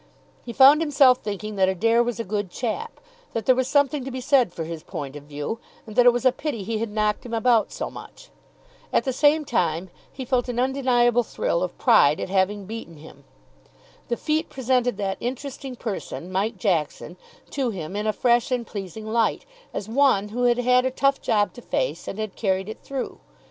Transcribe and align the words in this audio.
He 0.43 0.51
found 0.51 0.81
himself 0.81 1.19
thinking 1.19 1.57
that 1.57 1.69
Adair 1.69 2.01
was 2.01 2.19
a 2.19 2.23
good 2.23 2.49
chap, 2.49 2.99
that 3.33 3.45
there 3.45 3.53
was 3.53 3.67
something 3.67 4.03
to 4.03 4.09
be 4.09 4.19
said 4.19 4.51
for 4.51 4.63
his 4.63 4.81
point 4.81 5.15
of 5.15 5.25
view, 5.25 5.59
and 5.85 5.95
that 5.95 6.07
it 6.07 6.11
was 6.11 6.25
a 6.25 6.31
pity 6.31 6.63
he 6.63 6.79
had 6.79 6.89
knocked 6.89 7.23
him 7.23 7.35
about 7.35 7.71
so 7.71 7.91
much. 7.91 8.31
At 8.91 9.03
the 9.03 9.13
same 9.13 9.45
time, 9.45 9.91
he 10.11 10.25
felt 10.25 10.49
an 10.49 10.59
undeniable 10.59 11.21
thrill 11.21 11.61
of 11.61 11.77
pride 11.77 12.19
at 12.19 12.29
having 12.29 12.65
beaten 12.65 12.97
him. 12.97 13.25
The 14.07 14.17
feat 14.17 14.49
presented 14.49 14.97
that 14.97 15.17
interesting 15.19 15.75
person, 15.75 16.31
Mike 16.31 16.57
Jackson, 16.57 17.15
to 17.51 17.69
him 17.69 17.95
in 17.95 18.07
a 18.07 18.11
fresh 18.13 18.49
and 18.49 18.65
pleasing 18.65 19.05
light, 19.05 19.45
as 19.71 19.87
one 19.87 20.29
who 20.29 20.45
had 20.45 20.57
had 20.57 20.83
a 20.83 20.89
tough 20.89 21.21
job 21.21 21.53
to 21.53 21.61
face 21.61 22.07
and 22.07 22.17
had 22.17 22.35
carried 22.35 22.67
it 22.69 22.79
through. 22.79 23.19